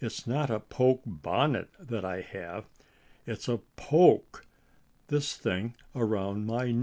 It's 0.00 0.26
not 0.26 0.48
a 0.48 0.60
poke 0.60 1.02
bonnet 1.04 1.68
that 1.78 2.02
I 2.02 2.22
have. 2.22 2.64
It's 3.26 3.48
a 3.50 3.60
poke 3.76 4.46
this 5.08 5.36
thing 5.36 5.74
around 5.94 6.46
my 6.46 6.72
neck." 6.72 6.76